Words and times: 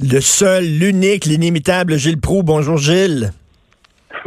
Le 0.00 0.20
seul, 0.20 0.64
l'unique, 0.64 1.24
l'inimitable 1.24 1.96
Gilles 1.96 2.20
Proux. 2.20 2.44
Bonjour 2.44 2.76
Gilles. 2.76 3.32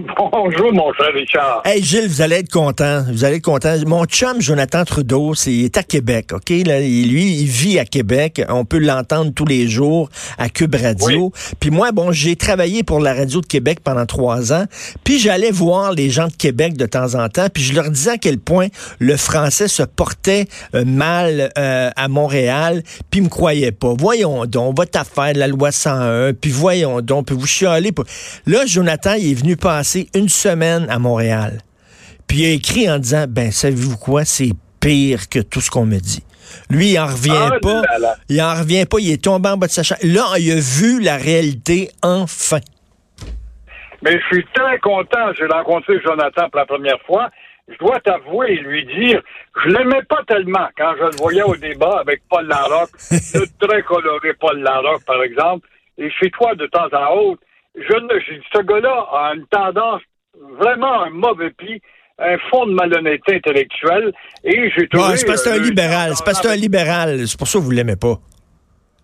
Bonjour, 0.17 0.73
mon 0.73 0.93
cher 0.93 1.13
Richard. 1.13 1.61
Hey 1.65 1.83
Gilles, 1.83 2.07
vous 2.07 2.21
allez 2.21 2.37
être 2.37 2.51
content. 2.51 3.03
Vous 3.11 3.23
allez 3.23 3.37
être 3.37 3.43
content. 3.43 3.75
Mon 3.85 4.05
chum 4.05 4.41
Jonathan 4.41 4.83
Trudeau, 4.85 5.33
c'est 5.35 5.51
il 5.51 5.65
est 5.65 5.77
à 5.77 5.83
Québec, 5.83 6.31
ok? 6.33 6.49
Là, 6.65 6.79
lui, 6.79 7.41
il 7.41 7.47
vit 7.47 7.79
à 7.79 7.85
Québec. 7.85 8.41
On 8.49 8.65
peut 8.65 8.79
l'entendre 8.79 9.31
tous 9.33 9.45
les 9.45 9.67
jours 9.67 10.09
à 10.37 10.49
Cube 10.49 10.75
Radio. 10.75 11.31
Puis 11.59 11.69
moi, 11.69 11.91
bon, 11.91 12.11
j'ai 12.11 12.35
travaillé 12.35 12.83
pour 12.83 12.99
la 12.99 13.13
radio 13.13 13.41
de 13.41 13.45
Québec 13.45 13.79
pendant 13.83 14.05
trois 14.05 14.53
ans. 14.53 14.65
Puis 15.03 15.19
j'allais 15.19 15.51
voir 15.51 15.93
les 15.93 16.09
gens 16.09 16.27
de 16.27 16.35
Québec 16.35 16.77
de 16.77 16.85
temps 16.85 17.15
en 17.15 17.27
temps. 17.29 17.47
Puis 17.53 17.63
je 17.63 17.73
leur 17.73 17.89
disais 17.89 18.11
à 18.11 18.17
quel 18.17 18.39
point 18.39 18.67
le 18.99 19.17
français 19.17 19.67
se 19.67 19.83
portait 19.83 20.47
euh, 20.73 20.85
mal 20.85 21.51
euh, 21.57 21.89
à 21.95 22.07
Montréal. 22.07 22.83
Puis 23.09 23.19
ils 23.19 23.23
me 23.23 23.29
croyaient 23.29 23.71
pas. 23.71 23.93
Voyons 23.97 24.45
donc, 24.45 24.77
votre 24.77 24.99
affaire, 24.99 25.33
la 25.35 25.47
loi 25.47 25.71
101. 25.71 26.33
Puis 26.33 26.51
voyons 26.51 27.01
donc, 27.01 27.27
puis 27.27 27.35
vous 27.35 27.47
chialez. 27.47 27.91
Pas. 27.91 28.03
Là, 28.45 28.65
Jonathan, 28.65 29.13
il 29.13 29.31
est 29.31 29.35
venu 29.35 29.57
passer 29.57 29.90
une 30.13 30.29
semaine 30.29 30.87
à 30.89 30.99
Montréal. 30.99 31.59
Puis 32.27 32.39
il 32.39 32.45
a 32.45 32.53
écrit 32.53 32.89
en 32.89 32.99
disant, 32.99 33.25
ben, 33.27 33.51
savez-vous 33.51 33.97
quoi, 33.97 34.25
c'est 34.25 34.51
pire 34.79 35.29
que 35.29 35.39
tout 35.39 35.61
ce 35.61 35.69
qu'on 35.69 35.85
me 35.85 35.97
dit. 35.99 36.23
Lui, 36.69 36.91
il 36.93 36.99
en 36.99 37.05
revient 37.07 37.31
Ah, 37.53 37.59
pas. 37.61 37.81
là, 37.81 37.99
là. 37.99 38.15
Il 38.29 38.41
en 38.41 38.53
revient 38.55 38.85
pas. 38.85 38.97
Il 38.99 39.11
est 39.11 39.23
tombé 39.23 39.49
en 39.49 39.57
bas 39.57 39.67
de 39.67 39.71
sa 39.71 39.83
chaise. 39.83 39.99
Là, 40.03 40.33
il 40.39 40.51
a 40.51 40.55
vu 40.59 41.01
la 41.01 41.15
réalité 41.17 41.89
enfin. 42.01 42.59
Mais 44.01 44.19
je 44.19 44.25
suis 44.35 44.45
très 44.53 44.79
content. 44.79 45.31
J'ai 45.37 45.45
rencontré 45.45 45.99
Jonathan 46.03 46.49
pour 46.49 46.59
la 46.59 46.65
première 46.65 46.99
fois. 47.05 47.29
Je 47.69 47.77
dois 47.77 47.99
t'avouer 48.01 48.53
et 48.53 48.57
lui 48.57 48.85
dire, 48.85 49.21
je 49.63 49.69
l'aimais 49.69 50.01
pas 50.09 50.21
tellement 50.27 50.67
quand 50.77 50.93
je 50.99 51.03
le 51.05 51.15
voyais 51.17 51.43
au 51.43 51.55
débat 51.55 51.99
avec 52.01 52.21
Paul 52.29 52.45
Larocque, 52.47 52.89
le 53.11 53.45
très 53.67 53.83
coloré 53.83 54.33
Paul 54.39 54.59
Larocque, 54.59 55.05
par 55.05 55.21
exemple, 55.23 55.67
et 55.97 56.09
chez 56.19 56.29
toi 56.31 56.53
de 56.55 56.65
temps 56.67 56.87
en 56.91 57.15
autre. 57.17 57.41
Je 57.75 57.93
ne, 57.93 58.19
ce 58.53 58.61
gars-là 58.61 59.07
a 59.11 59.33
une 59.35 59.45
tendance, 59.47 60.01
vraiment 60.59 61.03
un 61.03 61.09
mauvais 61.09 61.51
pli, 61.51 61.81
un 62.19 62.37
fond 62.49 62.65
de 62.65 62.73
malhonnêteté 62.73 63.35
intellectuelle, 63.35 64.13
et 64.43 64.69
j'ai 64.75 64.87
trouvé... 64.87 65.09
Ouais, 65.09 65.17
c'est 65.17 65.25
parce 65.25 65.43
que 65.43 65.49
c'est 65.49 65.55
un 65.57 65.61
euh, 65.61 65.65
libéral. 65.65 66.15
C'est 66.15 66.25
parce 66.25 66.39
que 66.39 66.47
c'est 66.47 66.53
un 66.53 66.57
libéral. 66.57 67.27
C'est 67.27 67.37
pour 67.37 67.47
ça 67.47 67.59
que 67.59 67.63
vous 67.63 67.71
l'aimez 67.71 67.95
pas. 67.95 68.15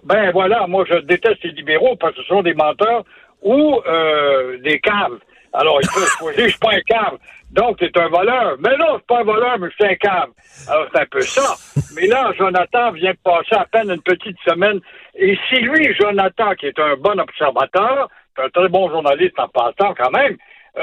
Ben 0.04 0.32
voilà, 0.32 0.68
moi 0.68 0.86
je 0.88 1.00
déteste 1.00 1.44
les 1.44 1.52
libéraux 1.52 1.96
parce 1.98 2.16
que 2.16 2.22
ce 2.22 2.28
sont 2.28 2.42
des 2.42 2.54
menteurs 2.54 3.04
ou 3.42 3.82
euh, 3.86 4.58
des 4.60 4.80
caves. 4.80 5.20
Alors 5.54 5.80
il 5.82 5.88
peut 5.90 6.06
choisir, 6.20 6.46
je 6.46 6.50
suis 6.50 6.60
pas 6.60 6.74
un 6.74 6.82
cave. 6.82 7.18
Donc 7.52 7.78
c'est 7.80 7.98
un 7.98 8.08
voleur. 8.08 8.58
Mais 8.60 8.78
non, 8.78 8.98
c'est 8.98 9.08
pas 9.08 9.20
un 9.20 9.24
voleur, 9.24 9.60
mais 9.60 9.68
je 9.70 9.76
suis 9.76 9.94
un 9.94 9.96
cave. 9.96 10.30
Alors 10.68 10.88
c'est 10.94 11.02
un 11.02 11.06
peu 11.10 11.22
ça. 11.22 11.56
Mais 11.96 12.06
là, 12.08 12.32
Jonathan 12.38 12.92
vient 12.92 13.12
de 13.12 13.18
passer 13.24 13.56
à 13.56 13.66
peine 13.66 13.90
une 13.90 14.02
petite 14.02 14.38
semaine. 14.48 14.80
Et 15.16 15.36
si 15.50 15.56
lui, 15.56 15.96
Jonathan, 16.00 16.54
qui 16.54 16.68
est 16.68 16.80
un 16.80 16.96
bon 16.96 17.20
observateur, 17.20 18.08
un 18.40 18.50
très 18.50 18.70
bon 18.70 18.90
journaliste 18.90 19.40
en 19.40 19.48
passant 19.48 19.94
quand 19.96 20.12
même, 20.12 20.38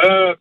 euh, 0.05 0.35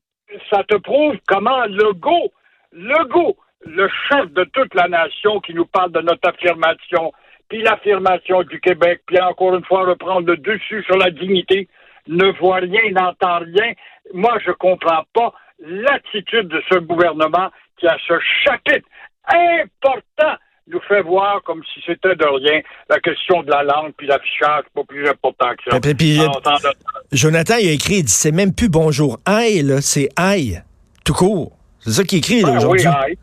ça 0.50 0.64
te 0.64 0.76
prouve 0.78 1.16
comment 1.28 1.66
Legault, 1.66 2.32
Legault, 2.72 3.38
le 3.66 3.88
chef 4.10 4.32
de 4.32 4.44
toute 4.46 4.74
la 4.74 4.88
nation 4.88 5.40
qui 5.40 5.54
nous 5.54 5.66
parle 5.66 5.92
de 5.92 6.02
notre 6.02 6.30
affirmation, 6.30 7.14
puis 7.50 7.62
l'affirmation 7.62 8.44
du 8.44 8.60
Québec, 8.60 9.02
puis 9.06 9.20
encore 9.22 9.56
une 9.56 9.66
fois 9.66 9.86
reprendre 9.86 10.28
le 10.28 10.38
dessus 10.38 10.84
sur 10.84 10.98
la 10.98 11.12
dignité, 11.12 11.68
ne 12.08 12.32
voit 12.40 12.58
rien, 12.58 12.92
n'entend 12.92 13.40
rien. 13.40 13.74
Moi, 14.14 14.38
je 14.46 14.52
comprends 14.52 15.04
pas 15.14 15.34
l'attitude 15.60 16.48
de 16.48 16.62
ce 16.72 16.80
gouvernement 16.80 17.50
qui 17.78 17.88
a 17.88 17.98
ce 18.08 18.20
chapitre 18.44 18.88
important 19.28 20.36
nous 20.68 20.80
fait 20.88 21.02
voir 21.02 21.42
comme 21.44 21.62
si 21.74 21.82
c'était 21.86 22.16
de 22.16 22.26
rien 22.26 22.62
la 22.90 23.00
question 23.00 23.44
de 23.44 23.50
la 23.52 23.64
langue 23.64 23.92
puis 23.98 24.08
l'affichage, 24.08 24.64
c'est 24.66 24.74
pas 24.74 24.84
plus 24.88 25.08
important 25.08 25.48
que 25.58 25.72
ça. 25.72 25.80
Puis- 25.80 25.94
puis- 25.94 26.20
Alors, 26.22 26.42
dans 26.42 26.52
le- 26.52 26.72
Jonathan, 27.12 27.56
il 27.60 27.68
a 27.70 27.72
écrit, 27.72 27.96
il 27.98 28.04
dit, 28.04 28.12
c'est 28.12 28.32
même 28.32 28.54
plus 28.54 28.70
bonjour. 28.70 29.20
Aïe, 29.26 29.62
là, 29.62 29.82
c'est 29.82 30.10
aïe. 30.16 30.62
Tout 31.04 31.14
court. 31.14 31.52
C'est 31.80 31.92
ça 31.92 32.04
qu'il 32.04 32.20
écrit, 32.20 32.44
Ben 32.44 32.58
aujourd'hui. 32.58 32.88
oui, 32.88 32.94
aïe. 33.06 33.18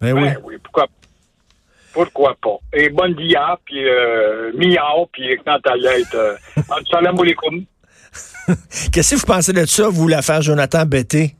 Ben 0.00 0.12
oui. 0.14 0.22
Ben 0.22 0.38
oui, 0.44 0.54
pourquoi 0.62 0.86
pourquoi 1.92 2.34
pas. 2.42 2.56
Et 2.72 2.88
bonne 2.88 3.14
dia, 3.14 3.56
puis 3.64 3.88
euh, 3.88 4.50
miao, 4.56 5.06
puis 5.12 5.38
Natalia, 5.46 5.92
euh, 6.14 6.36
salam 6.90 7.16
alaikum. 7.20 7.64
Qu'est-ce 8.92 9.14
que 9.14 9.20
vous 9.20 9.26
pensez 9.26 9.52
de 9.52 9.64
ça, 9.64 9.88
vous, 9.88 10.08
l'affaire 10.08 10.42
Jonathan 10.42 10.84
Betté? 10.86 11.36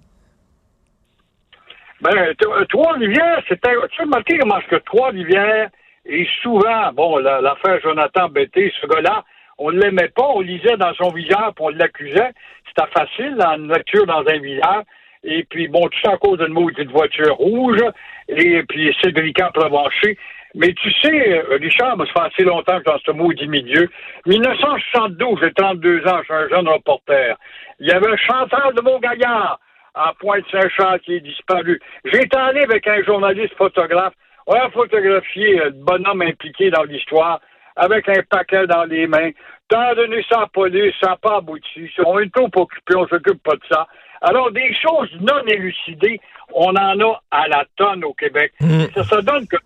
Ben, 2.04 2.16
euh, 2.18 2.64
Trois-Rivières, 2.66 3.42
c'était. 3.48 3.72
Tu 3.92 4.00
as 4.02 4.04
remarqué 4.04 4.38
comment 4.38 4.58
est-ce 4.58 4.68
que 4.76 4.82
Trois-Rivières 4.84 5.70
est 6.06 6.28
souvent, 6.42 6.92
bon, 6.92 7.16
la- 7.16 7.40
l'affaire 7.40 7.80
Jonathan 7.82 8.28
Betté, 8.28 8.70
ce 8.80 8.86
gars-là, 8.86 9.24
on 9.56 9.72
ne 9.72 9.80
l'aimait 9.80 10.10
pas, 10.14 10.26
on 10.34 10.40
lisait 10.40 10.76
dans 10.76 10.92
son 10.94 11.08
visage, 11.10 11.52
puis 11.56 11.64
on 11.64 11.68
l'accusait. 11.70 12.32
C'était 12.68 12.90
facile, 12.92 13.36
dans 13.36 13.54
une 13.56 13.72
lecture 13.72 14.04
dans 14.06 14.22
un 14.26 14.38
visage. 14.38 14.84
Et 15.22 15.44
puis, 15.44 15.68
bon, 15.68 15.80
tout 15.88 15.98
ça 16.04 16.12
à 16.12 16.16
cause 16.18 16.38
d'une 16.38 16.52
maudite 16.52 16.90
voiture 16.90 17.34
rouge, 17.36 17.80
et 18.28 18.62
puis 18.64 18.94
Cédric 19.02 19.38
Provencher. 19.54 20.18
Mais 20.54 20.74
tu 20.74 20.92
sais, 21.02 21.38
euh, 21.38 21.56
Richard, 21.58 21.96
moi, 21.96 22.06
ça 22.06 22.12
fait 22.28 22.34
assez 22.34 22.44
longtemps 22.44 22.78
que 22.80 22.84
dans 22.84 22.98
ce 22.98 23.10
maudit 23.12 23.48
milieu. 23.48 23.88
1972, 24.26 25.38
j'ai 25.42 25.52
32 25.54 26.06
ans, 26.06 26.18
je 26.18 26.24
suis 26.24 26.34
un 26.34 26.48
jeune 26.50 26.68
reporter. 26.68 27.36
Il 27.80 27.88
y 27.88 27.92
avait 27.92 28.16
Chantal 28.18 28.74
de 28.74 28.82
Montgaillard 28.82 29.58
à 29.94 30.12
Pointe-Saint-Charles 30.18 31.00
qui 31.00 31.14
est 31.16 31.20
disparu. 31.20 31.80
J'étais 32.04 32.36
allé 32.36 32.62
avec 32.62 32.86
un 32.86 33.02
journaliste 33.02 33.54
photographe. 33.56 34.14
On 34.46 34.54
a 34.54 34.70
photographié 34.70 35.60
euh, 35.60 35.66
le 35.66 35.70
bonhomme 35.72 36.22
impliqué 36.22 36.70
dans 36.70 36.82
l'histoire 36.82 37.40
avec 37.76 38.08
un 38.08 38.22
paquet 38.28 38.66
dans 38.66 38.84
les 38.84 39.06
mains. 39.06 39.30
T'as 39.68 39.94
donné 39.94 40.24
ça 40.30 40.38
à 40.38 40.40
la 40.42 40.46
police, 40.48 40.94
ça 41.00 41.10
n'a 41.10 41.16
pas 41.16 41.38
abouti. 41.38 41.90
On 42.04 42.18
est 42.18 42.32
trop 42.32 42.50
occupé, 42.54 42.94
on 42.96 43.06
s'occupe 43.08 43.42
pas 43.42 43.54
de 43.54 43.62
ça. 43.70 43.86
Alors, 44.20 44.50
des 44.52 44.74
choses 44.74 45.10
non 45.20 45.42
élucidées, 45.46 46.20
on 46.52 46.70
en 46.76 47.00
a 47.00 47.22
à 47.30 47.48
la 47.48 47.64
tonne 47.76 48.04
au 48.04 48.14
Québec. 48.14 48.52
Ça, 48.94 49.02
ça 49.04 49.22
donne 49.22 49.46
que 49.46 49.56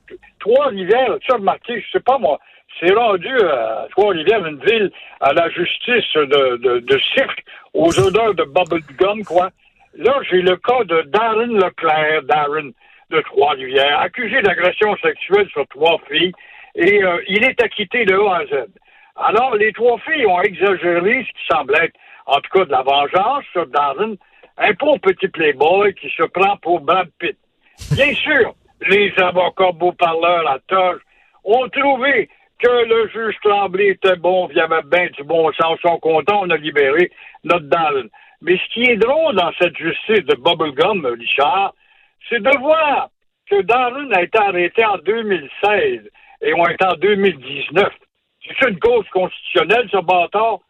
Trois-Rivières, 0.41 1.16
tu 1.21 1.33
as 1.33 1.37
remarqué, 1.37 1.81
je 1.81 1.91
sais 1.91 2.00
pas 2.00 2.19
moi, 2.19 2.39
c'est 2.81 2.93
rendu 2.95 3.34
à 3.43 3.87
Trois-Rivières 3.91 4.47
une 4.47 4.60
ville 4.65 4.91
à 5.21 5.33
la 5.33 5.49
justice 5.50 6.12
de, 6.15 6.56
de, 6.56 6.78
de 6.81 6.99
cirque, 7.15 7.45
aux 7.75 7.99
odeurs 8.00 8.34
de 8.34 8.45
bubblegum, 8.45 9.25
quoi. 9.25 9.50
Là, 9.97 10.21
j'ai 10.31 10.43
le 10.43 10.56
cas 10.56 10.84
de 10.84 11.03
Darren 11.09 11.53
Leclerc, 11.53 12.22
Darren 12.25 12.71
de 13.10 13.21
Trois-Rivières, 13.22 14.00
accusé 14.00 14.41
d'agression 14.43 14.97
sexuelle 14.99 15.49
sur 15.50 15.66
trois 15.69 15.99
filles, 16.10 16.32
et 16.75 17.03
euh, 17.03 17.22
il 17.28 17.44
est 17.44 17.62
acquitté 17.62 18.04
de 18.04 18.15
A 18.15 18.37
à 18.37 18.47
Z. 18.47 18.66
Alors, 19.16 19.56
les 19.56 19.72
trois 19.72 19.98
filles 20.00 20.27
ont 20.27 20.41
exagéré 20.43 21.27
ce 21.27 21.32
qui 21.32 21.47
semble 21.50 21.75
être, 21.82 21.94
en 22.27 22.37
tout 22.37 22.50
cas, 22.53 22.65
de 22.66 22.71
la 22.71 22.82
vengeance 22.82 23.44
sur 23.53 23.66
Darren, 23.66 24.15
un 24.59 24.75
pauvre 24.75 24.98
petit 24.98 25.28
playboy 25.28 25.94
qui 25.94 26.10
se 26.10 26.25
prend 26.25 26.56
pour 26.59 26.81
Brad 26.81 27.09
Pitt. 27.19 27.37
Bien 27.93 28.15
sûr, 28.15 28.54
les 28.88 29.12
avocats 29.19 29.72
beaux-parleurs 29.72 30.48
à 30.48 30.59
Toge 30.69 31.00
ont 31.44 31.69
trouvé 31.69 32.28
que 32.59 32.84
le 32.87 33.09
juge 33.09 33.37
Tremblay 33.43 33.88
était 33.88 34.16
bon, 34.16 34.48
il 34.50 34.56
y 34.56 34.60
avait 34.60 34.82
bien 34.82 35.06
du 35.16 35.22
bon 35.22 35.50
sens, 35.53 35.78
sont 35.80 35.98
contents, 35.98 36.42
on 36.42 36.51
a 36.51 36.57
libéré 36.57 37.10
notre 37.45 37.66
Darren. 37.66 38.09
Mais 38.43 38.57
ce 38.57 38.73
qui 38.73 38.83
est 38.91 38.97
drôle 38.97 39.35
dans 39.35 39.51
cette 39.61 39.77
justice 39.77 40.25
de 40.25 40.37
Bubblegum, 40.37 41.05
Richard, 41.07 41.75
c'est 42.29 42.43
de 42.43 42.59
voir 42.59 43.09
que 43.51 43.63
Darren 43.63 44.11
a 44.13 44.23
été 44.23 44.39
arrêté 44.39 44.85
en 44.85 44.99
2016 44.99 46.09
et 46.43 46.55
on 46.55 46.67
est 46.67 46.85
en 46.85 46.95
2019. 46.95 47.89
C'est 48.47 48.69
une 48.69 48.79
cause 48.79 49.07
constitutionnelle, 49.13 49.89
ce 49.91 50.01
bâtard? 50.01 50.61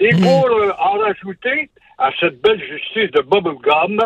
Et 0.00 0.10
pour 0.10 0.48
euh, 0.48 0.72
en 0.78 0.98
rajouter 0.98 1.70
à 1.98 2.10
cette 2.20 2.40
belle 2.40 2.62
justice 2.64 3.10
de 3.10 3.22
Bubblegum, 3.22 4.00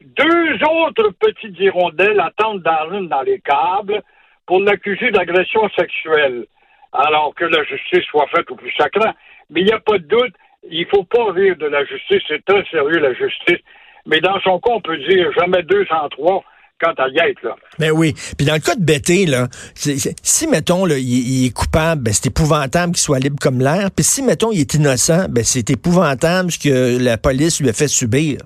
deux 0.00 0.58
autres 0.68 1.10
petites 1.20 1.58
hirondelles 1.58 2.20
attendent 2.20 2.62
Darren 2.62 3.02
dans 3.02 3.22
les 3.22 3.40
câbles 3.40 4.02
pour 4.44 4.60
l'accuser 4.60 5.10
d'agression 5.10 5.68
sexuelle. 5.78 6.46
Alors 6.92 7.34
que 7.34 7.44
la 7.44 7.62
justice 7.64 8.04
soit 8.10 8.26
faite 8.28 8.50
au 8.50 8.56
plus 8.56 8.72
sacrant. 8.72 9.12
Mais 9.50 9.60
il 9.60 9.66
n'y 9.66 9.72
a 9.72 9.80
pas 9.80 9.98
de 9.98 10.06
doute, 10.06 10.34
il 10.70 10.86
faut 10.86 11.04
pas 11.04 11.32
rire 11.32 11.56
de 11.56 11.66
la 11.66 11.84
justice, 11.84 12.22
c'est 12.28 12.44
très 12.44 12.64
sérieux 12.70 12.98
la 12.98 13.14
justice. 13.14 13.60
Mais 14.06 14.20
dans 14.20 14.38
son 14.40 14.58
cas, 14.60 14.70
on 14.72 14.80
peut 14.80 14.98
dire 14.98 15.30
jamais 15.32 15.62
deux 15.64 15.84
sans 15.86 16.08
trois. 16.08 16.44
quand 16.80 16.92
à 16.98 17.08
y 17.08 17.18
être, 17.18 17.42
là. 17.42 17.56
Ben 17.78 17.90
oui. 17.90 18.12
Puis 18.36 18.46
dans 18.46 18.54
le 18.54 18.60
cas 18.60 18.74
de 18.74 18.84
Betty, 18.84 19.26
là, 19.26 19.48
si, 19.74 20.46
mettons, 20.46 20.84
là, 20.84 20.96
il, 20.98 21.46
est 21.46 21.54
coupable, 21.54 22.02
ben 22.02 22.12
c'est 22.12 22.26
épouvantable 22.26 22.92
qu'il 22.92 23.02
soit 23.02 23.18
libre 23.18 23.38
comme 23.40 23.60
l'air. 23.60 23.90
Puis 23.90 24.04
si, 24.04 24.22
mettons, 24.22 24.52
il 24.52 24.60
est 24.60 24.74
innocent, 24.74 25.26
ben 25.30 25.42
c'est 25.42 25.70
épouvantable 25.70 26.50
ce 26.50 26.58
que 26.58 27.02
la 27.02 27.16
police 27.16 27.60
lui 27.60 27.70
a 27.70 27.72
fait 27.72 27.88
subir. 27.88 28.38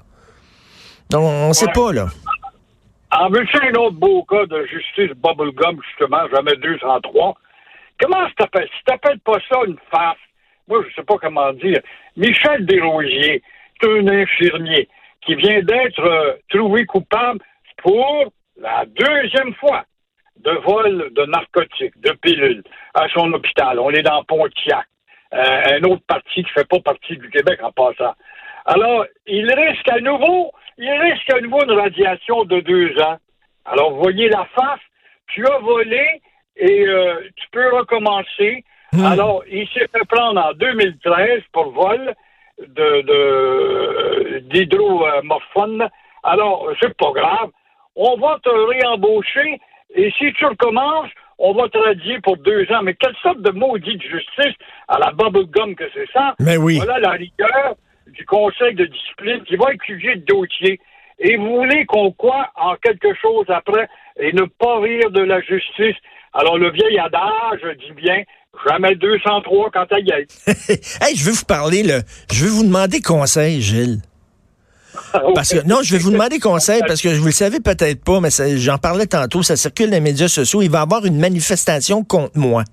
Donc, 1.11 1.23
on 1.25 1.49
ne 1.49 1.53
sait 1.53 1.73
pas, 1.75 1.93
là. 1.93 2.07
En 3.13 3.29
veux-tu 3.29 3.57
un 3.57 3.75
autre 3.75 3.97
beau 3.97 4.23
cas 4.23 4.47
de 4.47 4.65
justice 4.67 5.11
bubblegum, 5.17 5.81
justement, 5.89 6.29
jamais 6.33 6.55
203? 6.57 7.35
Comment 8.01 8.29
ça 8.29 8.33
t'appelle? 8.39 8.69
Si 8.69 8.85
t'appelles 8.87 9.19
pas 9.19 9.39
ça 9.49 9.59
une 9.67 9.77
farce, 9.91 10.19
moi, 10.71 10.85
je 10.89 10.95
sais 10.95 11.03
pas 11.03 11.19
comment 11.19 11.53
dire. 11.53 11.81
Michel 12.17 12.65
Desrosiers, 12.65 13.43
c'est 13.81 13.91
un 13.91 14.07
infirmier 14.07 14.89
qui 15.21 15.35
vient 15.35 15.61
d'être 15.63 16.01
euh, 16.01 16.35
trouvé 16.49 16.87
coupable 16.87 17.41
pour 17.79 18.33
la 18.57 18.85
deuxième 18.87 19.53
fois 19.55 19.85
de 20.37 20.53
vol 20.53 21.11
de 21.13 21.27
narcotiques, 21.27 22.01
de 22.01 22.13
pilules 22.13 22.63
à 22.95 23.09
son 23.09 23.33
hôpital. 23.33 23.79
On 23.79 23.91
est 23.91 24.03
dans 24.03 24.23
Pontiac, 24.25 24.87
euh, 25.35 25.79
un 25.79 25.83
autre 25.83 26.03
parti 26.07 26.45
qui 26.45 26.51
fait 26.51 26.69
pas 26.69 26.81
partie 26.81 27.17
du 27.17 27.29
Québec 27.31 27.61
en 27.63 27.73
passant. 27.73 28.15
Alors, 28.65 29.05
il 29.27 29.53
risque 29.53 29.89
à 29.91 30.01
nouveau, 30.01 30.53
il 30.79 30.91
risque 30.91 31.33
à 31.35 31.41
nouveau 31.41 31.63
une 31.65 31.79
radiation 31.79 32.45
de 32.45 32.61
deux 32.61 32.99
ans. 33.03 33.19
Alors, 33.65 33.93
vous 33.93 34.03
voyez 34.03 34.29
la 34.29 34.47
face, 34.55 34.81
tu 35.27 35.45
as 35.47 35.59
volé 35.59 36.23
et 36.57 36.87
euh, 36.87 37.21
tu 37.37 37.47
peux 37.51 37.77
recommencer. 37.77 38.65
Hmm. 38.93 39.05
Alors, 39.05 39.43
il 39.51 39.67
s'est 39.69 39.89
fait 39.93 40.05
prendre 40.09 40.41
en 40.41 40.53
2013 40.55 41.43
pour 41.53 41.71
vol 41.71 42.15
de 42.67 44.41
d'hydromorphone. 44.51 45.89
Alors, 46.23 46.69
c'est 46.81 46.97
pas 46.97 47.13
grave. 47.13 47.51
On 47.97 48.17
va 48.17 48.39
te 48.43 48.49
réembaucher 48.49 49.61
et 49.95 50.11
si 50.19 50.33
tu 50.35 50.47
recommences, 50.47 51.11
on 51.39 51.53
va 51.55 51.69
te 51.69 51.79
radier 51.79 52.21
pour 52.21 52.37
deux 52.37 52.71
ans. 52.73 52.83
Mais 52.83 52.95
quelle 52.95 53.17
sorte 53.23 53.41
de 53.41 53.51
maudite 53.51 54.03
justice 54.03 54.55
à 54.89 54.99
la 54.99 55.11
bubblegum 55.13 55.75
que 55.75 55.85
c'est 55.95 56.11
ça? 56.13 56.35
Mais 56.39 56.57
oui. 56.57 56.77
Voilà 56.77 56.99
la 56.99 57.11
rigueur 57.13 57.75
du 58.07 58.25
conseil 58.27 58.75
de 58.75 58.87
discipline 58.87 59.43
qui 59.45 59.57
va 59.57 59.73
étudier 59.73 60.15
le 60.15 60.21
dossier. 60.21 60.81
Et 61.19 61.37
vous 61.37 61.57
voulez 61.57 61.85
qu'on 61.87 62.13
croit 62.13 62.51
en 62.57 62.77
quelque 62.77 63.15
chose 63.15 63.47
après 63.49 63.89
et 64.19 64.33
ne 64.33 64.45
pas 64.45 64.81
rire 64.81 65.11
de 65.11 65.23
la 65.23 65.41
justice? 65.41 65.97
Alors, 66.33 66.59
le 66.59 66.71
vieil 66.71 66.99
adage 66.99 67.77
dit 67.79 67.93
bien, 67.93 68.23
jamais 68.67 68.95
203 68.95 69.71
quand 69.73 69.87
elle 69.91 70.07
y 70.07 70.11
est. 70.11 71.03
hey, 71.03 71.17
je 71.17 71.25
veux 71.25 71.33
vous 71.33 71.45
parler, 71.45 71.83
là. 71.83 72.01
Je 72.33 72.45
veux 72.45 72.51
vous 72.51 72.65
demander 72.65 73.01
conseil, 73.01 73.61
Gilles. 73.61 74.01
Ah, 75.13 75.23
parce 75.35 75.51
que, 75.51 75.67
non, 75.67 75.83
je 75.83 75.93
vais 75.93 76.03
vous 76.03 76.11
demander 76.11 76.39
conseil 76.39 76.83
parce 76.87 77.01
que 77.01 77.11
je 77.15 77.21
vous 77.21 77.27
le 77.27 77.33
savez 77.33 77.61
peut-être 77.61 78.03
pas, 78.03 78.21
mais 78.21 78.31
j'en 78.57 78.79
parlais 78.79 79.07
tantôt, 79.07 79.43
ça 79.43 79.57
circule 79.57 79.87
dans 79.87 79.93
les 79.93 80.01
médias 80.01 80.29
sociaux. 80.29 80.63
Il 80.63 80.71
va 80.71 80.81
y 80.81 80.83
avoir 80.83 81.05
une 81.05 81.19
manifestation 81.19 82.05
contre 82.05 82.37
moi 82.39 82.65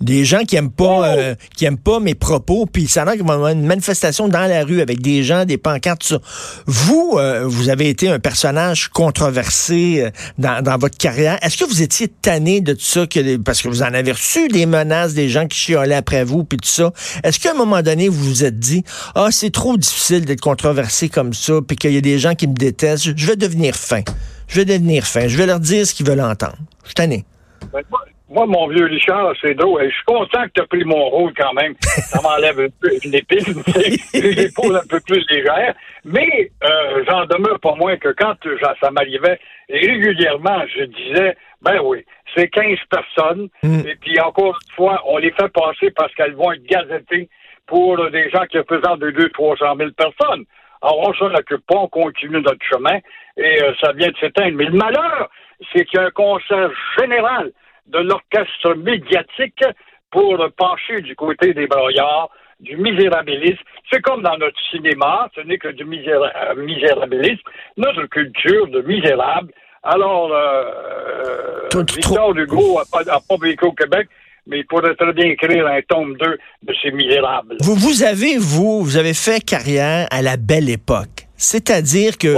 des 0.00 0.24
gens 0.24 0.44
qui 0.44 0.56
aiment 0.56 0.70
pas 0.70 0.84
oh! 0.84 1.04
euh, 1.04 1.34
qui 1.56 1.64
aiment 1.64 1.78
pas 1.78 2.00
mes 2.00 2.14
propos, 2.14 2.66
puis 2.66 2.86
ça 2.86 3.02
a 3.02 3.04
l'air 3.04 3.14
qu'il 3.14 3.24
va 3.24 3.32
y 3.32 3.36
avoir 3.36 3.50
une 3.50 3.66
manifestation 3.66 4.28
dans 4.28 4.46
la 4.46 4.64
rue 4.64 4.80
avec 4.80 5.00
des 5.00 5.22
gens, 5.22 5.44
des 5.44 5.58
pancartes, 5.58 6.02
tout 6.02 6.08
ça. 6.08 6.18
Vous, 6.66 7.16
euh, 7.16 7.44
vous 7.46 7.68
avez 7.68 7.88
été 7.88 8.08
un 8.08 8.18
personnage 8.18 8.88
controversé 8.88 10.02
euh, 10.02 10.10
dans, 10.38 10.62
dans, 10.62 10.78
votre 10.78 10.96
carrière. 10.96 11.38
Est-ce 11.42 11.56
que 11.56 11.64
vous 11.64 11.82
étiez 11.82 12.08
tanné 12.08 12.60
de 12.60 12.72
tout 12.72 12.80
ça, 12.80 13.06
que, 13.06 13.36
parce 13.36 13.62
que 13.62 13.68
vous 13.68 13.82
en 13.82 13.94
avez 13.94 14.12
reçu 14.12 14.48
des 14.48 14.66
menaces, 14.66 15.14
des 15.14 15.28
gens 15.28 15.46
qui 15.46 15.58
chiolaient 15.58 15.94
après 15.94 16.24
vous, 16.24 16.44
puis 16.44 16.58
tout 16.58 16.68
ça. 16.68 16.92
Est-ce 17.22 17.38
qu'à 17.38 17.52
un 17.52 17.54
moment 17.54 17.82
donné, 17.82 18.08
vous 18.08 18.22
vous 18.24 18.44
êtes 18.44 18.58
dit, 18.58 18.84
ah, 19.14 19.28
c'est 19.30 19.50
trop 19.50 19.76
difficile 19.76 20.24
d'être 20.24 20.40
controversé 20.40 21.08
comme 21.08 21.34
ça, 21.34 21.54
puis 21.66 21.76
qu'il 21.76 21.92
y 21.92 21.98
a 21.98 22.00
des 22.00 22.18
gens 22.18 22.34
qui 22.34 22.46
me 22.46 22.54
détestent, 22.54 23.16
je 23.16 23.26
vais 23.26 23.36
devenir 23.36 23.74
fin. 23.74 24.02
Je 24.48 24.56
vais 24.56 24.64
devenir 24.64 25.06
fin. 25.06 25.28
Je 25.28 25.36
vais 25.36 25.46
leur 25.46 25.60
dire 25.60 25.86
ce 25.86 25.94
qu'ils 25.94 26.06
veulent 26.06 26.20
entendre. 26.20 26.56
Je 26.82 26.88
suis 26.88 26.94
tanné. 26.94 27.24
Ben, 27.72 27.80
moi, 27.90 28.00
mon 28.32 28.68
vieux 28.68 28.86
Richard, 28.86 29.32
c'est 29.40 29.54
drôle. 29.54 29.84
Je 29.84 29.94
suis 29.94 30.04
content 30.04 30.44
que 30.44 30.52
tu 30.54 30.62
as 30.62 30.66
pris 30.66 30.84
mon 30.84 31.08
rôle 31.10 31.32
quand 31.36 31.52
même. 31.52 31.74
Ça 31.80 32.20
m'enlève 32.22 32.58
un 32.60 32.68
peu 32.80 32.90
une 33.04 33.14
épine, 33.14 33.62
un 33.62 34.86
peu 34.88 35.00
plus 35.00 35.24
légères. 35.30 35.74
Mais 36.04 36.50
euh, 36.64 37.04
j'en 37.08 37.26
demeure 37.26 37.60
pas 37.60 37.74
moins 37.74 37.96
que 37.96 38.08
quand 38.18 38.34
ça 38.80 38.90
m'arrivait 38.90 39.38
régulièrement, 39.68 40.62
je 40.74 40.84
disais, 40.84 41.36
ben 41.60 41.80
oui, 41.84 42.04
c'est 42.34 42.48
15 42.48 42.78
personnes. 42.90 43.48
Mm. 43.62 43.80
Et 43.86 43.96
puis 43.96 44.18
encore 44.20 44.58
une 44.66 44.74
fois, 44.74 45.02
on 45.06 45.18
les 45.18 45.30
fait 45.32 45.52
passer 45.52 45.90
parce 45.94 46.14
qu'elles 46.14 46.34
vont 46.34 46.52
être 46.52 46.64
gazettées 46.64 47.28
pour 47.66 48.10
des 48.10 48.30
gens 48.30 48.44
qui 48.46 48.58
représentent 48.58 49.00
de 49.00 49.10
200-300 49.10 49.76
000 49.76 49.90
personnes. 49.92 50.44
Alors, 50.82 51.08
on 51.08 51.14
s'en 51.14 51.32
occupe 51.32 51.64
pas, 51.66 51.76
on 51.76 51.88
continue 51.88 52.40
notre 52.40 52.64
chemin 52.68 52.98
et 53.36 53.62
euh, 53.62 53.72
ça 53.80 53.92
vient 53.92 54.08
de 54.08 54.16
s'éteindre. 54.16 54.56
Mais 54.56 54.64
le 54.64 54.72
malheur, 54.72 55.30
c'est 55.72 55.84
qu'il 55.84 56.00
y 56.00 56.02
a 56.02 56.06
un 56.06 56.10
concert 56.10 56.70
général 56.98 57.52
de 57.86 57.98
l'orchestre 57.98 58.74
médiatique 58.74 59.64
pour 60.10 60.36
pencher 60.56 61.00
du 61.00 61.16
côté 61.16 61.54
des 61.54 61.66
broyards, 61.66 62.30
du 62.60 62.76
misérabilisme. 62.76 63.62
C'est 63.90 64.00
comme 64.00 64.22
dans 64.22 64.36
notre 64.38 64.58
cinéma, 64.70 65.28
ce 65.34 65.40
n'est 65.40 65.58
que 65.58 65.68
du 65.68 65.84
misérabilisme, 65.84 67.42
notre 67.76 68.06
culture 68.06 68.68
de 68.68 68.82
misérable. 68.82 69.52
Alors, 69.82 70.30
euh, 70.32 71.68
Victor 71.74 72.36
Hugo 72.36 72.78
n'a 72.78 72.84
pas, 73.04 73.20
pas 73.28 73.36
vécu 73.40 73.64
au 73.64 73.72
Québec, 73.72 74.08
mais 74.46 74.60
il 74.60 74.66
pourrait 74.66 74.94
très 74.94 75.12
bien 75.12 75.26
écrire 75.26 75.66
un 75.66 75.80
tome 75.82 76.16
2 76.16 76.38
de 76.62 76.74
ces 76.80 76.92
misérables. 76.92 77.56
Vous, 77.60 77.74
vous 77.74 78.04
avez, 78.04 78.38
vous, 78.38 78.82
vous 78.82 78.96
avez 78.96 79.14
fait 79.14 79.44
carrière 79.44 80.06
à 80.10 80.22
la 80.22 80.36
belle 80.36 80.70
époque. 80.70 81.26
C'est-à-dire 81.42 82.18
que 82.18 82.36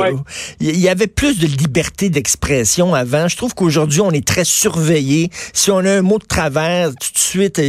il 0.60 0.80
y 0.80 0.88
avait 0.88 1.06
plus 1.06 1.38
de 1.38 1.46
liberté 1.46 2.08
d'expression 2.08 2.94
avant. 2.94 3.28
Je 3.28 3.36
trouve 3.36 3.54
qu'aujourd'hui, 3.54 4.00
on 4.00 4.10
est 4.10 4.26
très 4.26 4.44
surveillé. 4.44 5.28
Si 5.52 5.70
on 5.70 5.78
a 5.78 5.90
un 5.90 6.02
mot 6.02 6.18
de 6.18 6.24
travers, 6.24 6.88
tout 6.88 7.12
de 7.12 7.18
suite, 7.18 7.60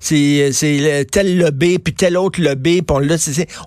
c'est 0.00 1.06
tel 1.10 1.38
lobby, 1.38 1.78
puis 1.78 1.94
tel 1.94 2.16
autre 2.16 2.40
lobby, 2.40 2.82
puis 2.82 2.96
on, 2.96 3.00
là, 3.00 3.16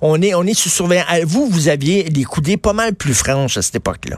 on 0.01 0.21
est 0.21 0.33
on 0.33 0.43
est 0.43 0.53
sous 0.53 0.69
surveillance. 0.69 1.07
Vous, 1.25 1.47
vous 1.47 1.67
aviez 1.67 2.03
les 2.03 2.23
coudées 2.23 2.57
pas 2.57 2.73
mal 2.73 2.95
plus 2.95 3.13
franches 3.13 3.57
à 3.57 3.61
cette 3.61 3.75
époque-là. 3.75 4.17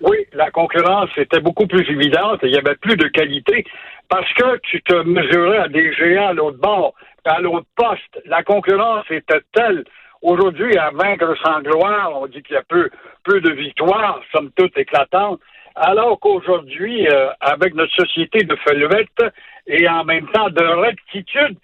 Oui, 0.00 0.16
la 0.32 0.50
concurrence 0.50 1.10
était 1.16 1.40
beaucoup 1.40 1.66
plus 1.66 1.88
évidente. 1.90 2.40
Il 2.42 2.50
y 2.50 2.56
avait 2.56 2.76
plus 2.76 2.96
de 2.96 3.06
qualité 3.06 3.64
parce 4.08 4.32
que 4.34 4.58
tu 4.62 4.82
te 4.82 4.94
mesurais 5.04 5.58
à 5.58 5.68
des 5.68 5.92
géants 5.92 6.28
à 6.28 6.32
l'autre 6.32 6.58
bord, 6.58 6.94
à 7.24 7.40
l'autre 7.40 7.66
poste. 7.76 8.20
La 8.26 8.42
concurrence 8.42 9.04
était 9.10 9.42
telle 9.52 9.84
Aujourd'hui, 10.22 10.76
à 10.76 10.90
vaincre 10.90 11.34
sans 11.42 11.60
gloire, 11.60 12.10
on 12.14 12.26
dit 12.26 12.42
qu'il 12.42 12.54
y 12.54 12.58
a 12.58 12.62
peu, 12.68 12.90
peu 13.24 13.40
de 13.40 13.50
victoires, 13.52 14.20
somme 14.32 14.50
toute 14.56 14.76
éclatantes, 14.76 15.40
alors 15.74 16.18
qu'aujourd'hui, 16.20 17.08
euh, 17.08 17.30
avec 17.40 17.74
notre 17.74 17.94
société 17.94 18.44
de 18.44 18.54
felvette 18.56 19.32
et 19.66 19.88
en 19.88 20.04
même 20.04 20.26
temps 20.28 20.50
de 20.50 20.62
rectitude, 20.62 21.56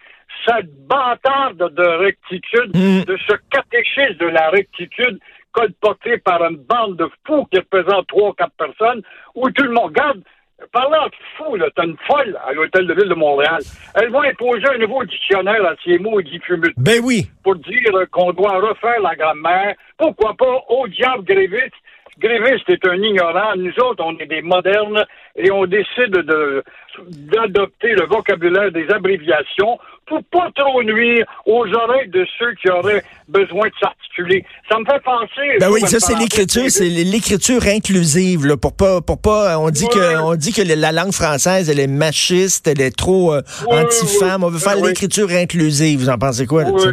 cette 0.47 0.70
bâtarde 0.87 1.75
de 1.75 1.87
rectitude, 1.87 2.75
mm. 2.75 3.05
de 3.05 3.19
ce 3.28 3.37
catéchisme 3.50 4.19
de 4.19 4.26
la 4.26 4.49
rectitude 4.50 5.19
colporté 5.52 6.19
par 6.19 6.42
une 6.45 6.57
bande 6.57 6.97
de 6.97 7.09
fous 7.26 7.47
qui 7.50 7.59
représente 7.59 8.07
trois, 8.09 8.35
quatre 8.35 8.54
personnes, 8.57 9.02
où 9.35 9.50
tout 9.50 9.64
le 9.64 9.73
monde 9.73 9.92
garde 9.92 10.23
Parlant 10.72 11.06
de 11.06 11.12
fou, 11.36 11.56
là, 11.56 11.66
t'as 11.75 11.84
une 11.84 11.98
folle 12.06 12.38
à 12.46 12.52
l'Hôtel 12.52 12.86
de 12.86 12.94
Ville 12.94 13.10
de 13.10 13.14
Montréal. 13.14 13.60
Elle 13.94 14.10
va 14.10 14.22
imposer 14.22 14.64
un 14.75 14.78
nouveau 14.78 15.04
dictionnaire 15.04 15.64
à 15.66 15.75
ces 15.84 15.98
mots 15.98 16.20
diffumus. 16.22 16.72
Ben 16.78 17.00
oui. 17.04 17.28
Pour 17.44 17.56
dire 17.56 17.92
qu'on 18.10 18.32
doit 18.32 18.58
refaire 18.60 19.00
la 19.02 19.14
grammaire. 19.14 19.75
Pourquoi 19.98 20.34
pas 20.34 20.64
au 20.68 20.88
diable 20.88 21.25
gréviste 21.25 21.75
Gréviste 22.18 22.68
est 22.68 22.87
un 22.87 22.96
ignorant. 22.96 23.56
Nous 23.56 23.73
autres, 23.85 24.02
on 24.04 24.16
est 24.18 24.26
des 24.26 24.42
modernes 24.42 25.04
et 25.37 25.50
on 25.50 25.66
décide 25.66 26.12
de 26.12 26.62
d'adopter 27.08 27.92
le 27.92 28.06
vocabulaire 28.06 28.73
des 28.73 28.87
abréviations 28.88 29.78
pour 30.06 30.23
pas 30.32 30.50
trop 30.54 30.82
nuire 30.82 31.26
aux 31.44 31.66
oreilles 31.66 32.08
de 32.08 32.25
ceux 32.38 32.54
qui 32.54 32.70
auraient 32.70 33.02
besoin 33.28 33.66
de 33.66 33.73
s'articuler. 33.78 34.44
Ça 34.70 34.78
me 34.78 34.85
fait 34.85 35.02
penser. 35.02 35.58
Ben 35.61 35.68
oui, 35.70 35.80
ça 35.80 36.00
c'est 36.00 36.14
l'écriture, 36.18 36.70
c'est 36.70 36.88
l'écriture 36.88 37.61
inclusive 37.66 38.46
là, 38.46 38.56
pour 38.56 38.75
pas 38.75 39.00
pour 39.00 39.20
pas 39.20 39.58
on 39.58 39.68
dit 39.68 39.88
que 39.88 40.23
on 40.23 40.37
dit 40.37 40.52
que 40.52 40.62
la 40.62 40.92
langue 40.92 41.12
française 41.12 41.68
elle 41.68 41.80
est 41.80 41.87
machiste, 41.87 42.66
elle 42.66 42.80
est 42.80 42.96
trop 42.96 43.35
euh, 43.35 43.42
anti-femme. 43.66 44.44
On 44.44 44.49
veut 44.49 44.58
faire 44.58 44.76
l'écriture 44.76 45.28
inclusive. 45.30 46.00
Vous 46.00 46.08
en 46.08 46.18
pensez 46.18 46.46
quoi 46.46 46.64
de 46.64 46.78
ça? 46.78 46.88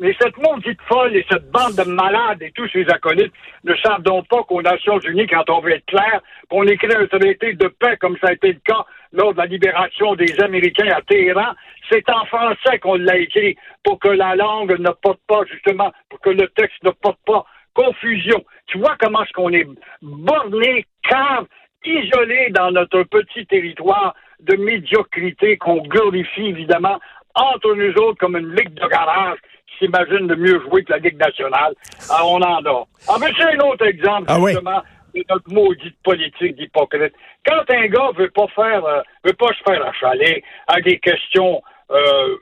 Mais 0.00 0.14
cette 0.20 0.36
maudite 0.36 0.80
folle 0.88 1.16
et 1.16 1.26
cette 1.28 1.50
bande 1.50 1.74
de 1.74 1.90
malades 1.90 2.40
et 2.42 2.52
tous 2.52 2.68
ces 2.68 2.88
acolytes 2.88 3.32
ne 3.64 3.74
savent 3.76 4.02
donc 4.02 4.28
pas 4.28 4.44
qu'aux 4.44 4.62
Nations 4.62 5.00
Unies, 5.00 5.26
quand 5.26 5.50
on 5.50 5.60
veut 5.60 5.72
être 5.72 5.86
clair, 5.86 6.20
qu'on 6.48 6.64
écrit 6.64 6.94
un 6.94 7.06
traité 7.06 7.54
de 7.54 7.66
paix 7.66 7.96
comme 7.96 8.16
ça 8.20 8.28
a 8.28 8.32
été 8.32 8.52
le 8.52 8.60
cas 8.64 8.84
lors 9.12 9.32
de 9.32 9.38
la 9.38 9.46
libération 9.46 10.14
des 10.14 10.40
Américains 10.40 10.92
à 10.94 11.02
Téhéran, 11.02 11.52
c'est 11.90 12.08
en 12.10 12.24
français 12.26 12.78
qu'on 12.80 12.94
l'a 12.94 13.16
écrit 13.16 13.56
pour 13.82 13.98
que 13.98 14.08
la 14.08 14.36
langue 14.36 14.78
ne 14.78 14.90
porte 14.90 15.20
pas, 15.26 15.40
justement, 15.50 15.92
pour 16.10 16.20
que 16.20 16.30
le 16.30 16.46
texte 16.48 16.82
ne 16.84 16.90
porte 16.90 17.18
pas 17.26 17.44
confusion. 17.74 18.44
Tu 18.66 18.78
vois 18.78 18.96
comment 19.00 19.22
est-ce 19.22 19.32
qu'on 19.32 19.52
est 19.52 19.66
borné, 20.02 20.84
cave, 21.08 21.46
isolé 21.84 22.50
dans 22.50 22.70
notre 22.70 23.02
petit 23.04 23.46
territoire 23.46 24.14
de 24.40 24.56
médiocrité 24.56 25.56
qu'on 25.56 25.82
glorifie 25.82 26.46
évidemment 26.46 26.98
entre 27.34 27.74
nous 27.74 27.92
autres 28.02 28.18
comme 28.18 28.36
une 28.36 28.54
ligue 28.54 28.74
de 28.74 28.86
garage 28.86 29.38
s'imagine 29.78 30.26
de 30.26 30.34
mieux 30.34 30.60
jouer 30.62 30.84
que 30.84 30.92
la 30.92 30.98
Ligue 30.98 31.18
nationale. 31.18 31.74
Ah, 32.10 32.24
on 32.24 32.42
en 32.42 32.64
a. 32.64 32.84
Ah, 33.08 33.16
mais 33.20 33.28
c'est 33.36 33.54
un 33.54 33.58
autre 33.60 33.86
exemple, 33.86 34.24
ah 34.28 34.38
justement, 34.44 34.82
C'est 35.14 35.28
notre 35.30 35.52
maudite 35.52 35.96
politique 36.02 36.56
d'hypocrite. 36.56 37.14
Quand 37.46 37.62
un 37.70 37.86
gars 37.86 38.10
veut 38.16 38.30
pas 38.30 38.48
faire, 38.48 38.84
euh, 38.84 39.02
veut 39.24 39.34
pas 39.34 39.48
se 39.48 39.62
faire 39.70 39.86
achaler 39.86 40.42
à 40.66 40.80
des 40.80 40.98
questions 40.98 41.62
euh, 41.90 42.36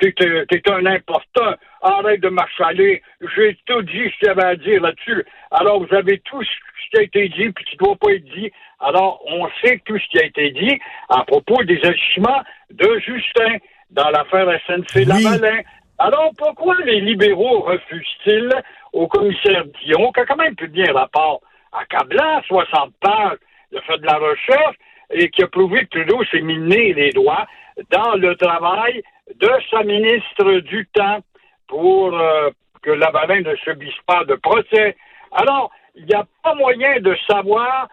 t'es 0.00 0.70
un 0.70 0.86
important, 0.86 1.54
arrête 1.82 2.20
de 2.20 2.30
m'achaler, 2.30 3.02
j'ai 3.36 3.56
tout 3.66 3.82
dit 3.82 4.10
ce 4.10 4.18
qu'il 4.18 4.28
y 4.28 4.30
avait 4.30 4.44
à 4.44 4.56
dire 4.56 4.80
là-dessus. 4.80 5.24
Alors, 5.50 5.84
vous 5.84 5.94
avez 5.94 6.18
tout 6.20 6.42
ce 6.42 6.90
qui 6.90 6.98
a 6.98 7.02
été 7.02 7.28
dit, 7.28 7.50
puis 7.50 7.64
qui 7.66 7.76
ne 7.76 7.84
doit 7.84 7.96
pas 7.96 8.12
être 8.12 8.24
dit. 8.24 8.50
Alors, 8.80 9.20
on 9.26 9.48
sait 9.62 9.82
tout 9.84 9.98
ce 9.98 10.08
qui 10.08 10.18
a 10.18 10.24
été 10.24 10.50
dit 10.50 10.80
à 11.10 11.24
propos 11.24 11.62
des 11.64 11.78
agissements 11.84 12.42
de 12.70 12.98
Justin 13.00 13.58
dans 13.90 14.10
l'affaire 14.10 14.48
SNC-Lavalin. 14.66 15.62
Alors, 15.98 16.30
pourquoi 16.36 16.76
les 16.84 17.00
libéraux 17.00 17.60
refusent-ils 17.60 18.50
au 18.92 19.06
commissaire 19.06 19.64
Dion, 19.82 20.12
qui 20.12 20.20
a 20.20 20.26
quand 20.26 20.36
même 20.36 20.54
plus 20.54 20.68
bien 20.68 20.92
rapport 20.92 21.40
accablant, 21.72 22.42
60 22.46 22.92
pages, 23.00 23.38
de 23.72 23.80
fait 23.80 23.98
de 23.98 24.06
la 24.06 24.16
recherche, 24.16 24.76
et 25.10 25.28
qui 25.30 25.42
a 25.42 25.48
prouvé 25.48 25.86
que 25.86 25.98
Trudeau 25.98 26.24
s'est 26.30 26.40
miné 26.40 26.92
les 26.92 27.10
doigts 27.10 27.46
dans 27.90 28.14
le 28.14 28.34
travail 28.36 29.02
de 29.34 29.50
sa 29.70 29.82
ministre 29.82 30.60
du 30.60 30.86
temps 30.94 31.20
pour 31.68 32.14
euh, 32.14 32.50
que 32.82 32.90
Lavalin 32.90 33.40
ne 33.40 33.56
subisse 33.56 34.00
pas 34.06 34.24
de 34.24 34.34
procès? 34.34 34.96
Alors, 35.32 35.70
il 35.94 36.06
n'y 36.06 36.14
a 36.14 36.26
pas 36.42 36.54
moyen 36.54 37.00
de 37.00 37.16
savoir 37.28 37.88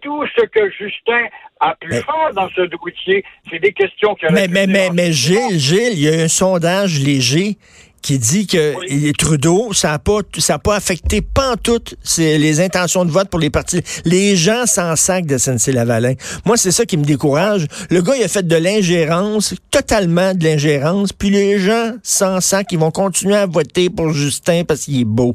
tout 0.00 0.24
ce 0.36 0.44
que 0.46 0.70
Justin 0.70 1.24
a 1.60 1.74
pu 1.80 1.90
faire 1.92 2.32
dans 2.34 2.48
ce 2.50 2.62
dossier. 2.62 3.24
C'est 3.50 3.58
des 3.58 3.72
questions 3.72 4.14
qui 4.14 4.26
Mais, 4.30 4.48
mais, 4.48 4.66
mais, 4.66 4.90
mais 4.92 5.12
Gilles, 5.12 5.58
Gilles, 5.58 5.92
il 5.92 6.00
y 6.00 6.08
a 6.08 6.22
un 6.22 6.28
sondage 6.28 7.00
léger 7.00 7.56
qui 8.02 8.18
dit 8.18 8.46
que 8.46 9.12
Trudeau, 9.12 9.72
ça 9.72 9.88
n'a 9.90 9.98
pas, 9.98 10.20
ça 10.38 10.58
pas 10.58 10.76
affecté 10.76 11.20
pantoute 11.20 11.94
les 12.18 12.60
intentions 12.60 13.04
de 13.04 13.10
vote 13.10 13.28
pour 13.28 13.40
les 13.40 13.50
partis. 13.50 13.82
Les 14.04 14.36
gens 14.36 14.66
s'en 14.66 14.96
sacent 14.96 15.26
de 15.26 15.36
SNC-Lavalin. 15.36 16.14
Moi, 16.46 16.56
c'est 16.56 16.70
ça 16.70 16.84
qui 16.86 16.96
me 16.96 17.04
décourage. 17.04 17.66
Le 17.90 18.00
gars, 18.00 18.14
il 18.16 18.22
a 18.22 18.28
fait 18.28 18.46
de 18.46 18.56
l'ingérence, 18.56 19.54
totalement 19.70 20.34
de 20.34 20.44
l'ingérence, 20.44 21.12
puis 21.12 21.30
les 21.30 21.58
gens 21.58 21.92
s'en 22.02 22.40
sacent, 22.40 22.66
ils 22.70 22.78
vont 22.78 22.90
continuer 22.90 23.36
à 23.36 23.46
voter 23.46 23.90
pour 23.90 24.10
Justin 24.12 24.64
parce 24.64 24.84
qu'il 24.84 25.00
est 25.00 25.04
beau. 25.04 25.34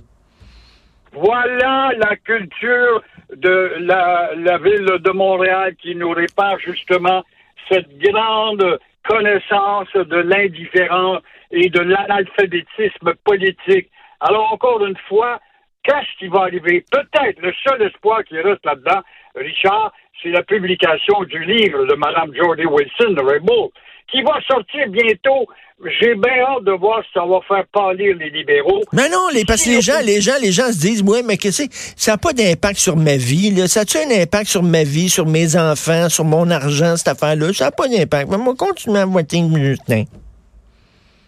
Voilà 1.13 1.91
la 1.95 2.15
culture 2.15 3.03
de 3.35 3.75
la, 3.79 4.57
ville 4.57 4.97
de 4.99 5.11
Montréal 5.11 5.75
qui 5.75 5.95
nous 5.95 6.09
répare 6.09 6.57
justement 6.59 7.23
cette 7.69 7.97
grande 7.99 8.79
connaissance 9.07 9.93
de 9.93 10.17
l'indifférence 10.17 11.21
et 11.51 11.69
de 11.69 11.81
l'analphabétisme 11.81 13.13
politique. 13.23 13.89
Alors, 14.21 14.53
encore 14.53 14.83
une 14.85 14.97
fois, 15.07 15.39
qu'est-ce 15.83 16.17
qui 16.17 16.27
va 16.27 16.41
arriver? 16.41 16.83
Peut-être 16.91 17.39
le 17.41 17.53
seul 17.63 17.83
espoir 17.83 18.23
qui 18.23 18.39
reste 18.39 18.65
là-dedans, 18.65 19.01
Richard, 19.35 19.93
c'est 20.21 20.29
la 20.29 20.41
publication 20.41 21.23
du 21.25 21.43
livre 21.43 21.85
de 21.85 21.93
Mme 21.93 22.33
Jordi 22.35 22.65
Wilson, 22.65 23.11
de 23.11 23.21
Rainbow, 23.21 23.71
qui 24.11 24.21
va 24.21 24.39
sortir 24.47 24.87
bientôt. 24.89 25.47
J'ai 25.99 26.15
bien 26.15 26.39
hâte 26.47 26.63
de 26.63 26.71
voir 26.71 27.03
si 27.03 27.09
ça 27.13 27.25
va 27.25 27.39
faire 27.47 27.65
pâlir 27.73 28.15
les 28.15 28.29
libéraux. 28.29 28.81
Mais 28.93 29.09
non, 29.09 29.27
les, 29.33 29.43
parce 29.43 29.65
que 29.65 29.71
les 29.71 29.81
gens, 29.81 29.99
les 30.05 30.21
gens, 30.21 30.39
les 30.41 30.51
gens 30.51 30.67
se 30.71 30.79
disent, 30.79 31.03
oui, 31.05 31.21
mais 31.25 31.35
qu'est-ce 31.35 31.63
que 31.63 31.69
ça 31.71 32.13
n'a 32.13 32.17
pas 32.17 32.31
d'impact 32.31 32.77
sur 32.77 32.95
ma 32.95 33.17
vie, 33.17 33.51
là. 33.51 33.67
Ça 33.67 33.81
a-tu 33.81 33.97
un 33.97 34.21
impact 34.21 34.47
sur 34.47 34.63
ma 34.63 34.83
vie, 34.83 35.09
sur 35.09 35.25
mes 35.25 35.57
enfants, 35.57 36.07
sur 36.09 36.23
mon 36.23 36.49
argent, 36.51 36.95
cette 36.95 37.09
affaire-là? 37.09 37.51
Ça 37.53 37.65
n'a 37.65 37.71
pas 37.71 37.87
d'impact. 37.87 38.29
Mais 38.29 38.37
moi, 38.37 38.53
continue 38.55 38.97
à 38.97 39.05
voter 39.05 39.43
Justin. 39.53 40.03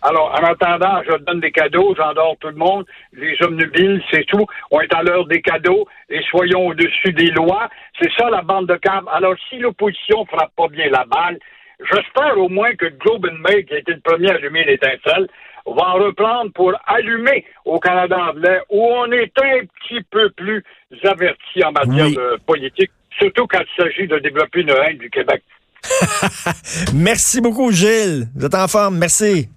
Alors, 0.08 0.32
en 0.40 0.44
attendant, 0.46 1.02
je 1.04 1.18
donne 1.24 1.40
des 1.40 1.52
cadeaux, 1.52 1.96
j'endors 1.98 2.36
tout 2.40 2.50
le 2.50 2.56
monde. 2.56 2.86
Les 3.14 3.36
omnubiles, 3.42 4.04
c'est 4.12 4.26
tout. 4.28 4.46
On 4.70 4.80
est 4.80 4.94
à 4.94 5.02
l'heure 5.02 5.26
des 5.26 5.42
cadeaux 5.42 5.88
et 6.10 6.22
soyons 6.30 6.68
au-dessus 6.68 7.12
des 7.12 7.32
lois. 7.32 7.68
C'est 8.00 8.12
ça 8.16 8.30
la 8.30 8.44
bande 8.44 8.68
de 8.68 8.76
câbles. 8.76 9.10
Alors, 9.12 9.34
si 9.50 9.58
l'opposition 9.58 10.24
frappe 10.28 10.52
pas 10.56 10.68
bien 10.68 10.90
la 10.92 11.06
balle, 11.06 11.40
j'espère 11.80 12.38
au 12.38 12.50
moins 12.50 12.74
que 12.76 12.86
Globe 12.86 13.28
and 13.32 13.40
May, 13.40 13.64
qui 13.64 13.74
a 13.74 13.80
été 13.80 13.94
le 13.94 14.00
premier 14.00 14.32
à 14.32 14.36
allumer 14.36 14.66
l'étincelle, 14.66 15.28
va 15.66 15.90
en 15.90 15.94
reprendre 15.96 16.52
pour 16.54 16.74
allumer 16.86 17.46
au 17.66 17.80
Canada 17.80 18.18
anglais, 18.30 18.60
où 18.70 18.82
on 18.82 19.12
est 19.12 19.32
un 19.42 19.62
petit 19.66 20.04
peu 20.12 20.30
plus 20.32 20.64
averti 21.04 21.64
en 21.64 21.72
matière 21.72 22.10
de 22.10 22.40
politique, 22.46 22.92
surtout 23.18 23.48
quand 23.48 23.62
il 23.62 23.84
s'agit 23.84 24.08
de 24.08 24.20
développer 24.20 24.62
une 24.62 24.70
haine 24.70 24.98
du 24.98 25.10
Québec. 25.10 25.44
Merci 26.94 27.42
beaucoup, 27.42 27.72
Gilles. 27.72 28.28
Vous 28.36 28.46
êtes 28.46 28.56
en 28.56 28.68
forme. 28.68 28.98
Merci. 28.98 29.50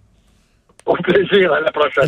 Au 0.87 0.97
plaisir, 0.97 1.53
à 1.53 1.61
la 1.61 1.71
prochaine. 1.71 2.05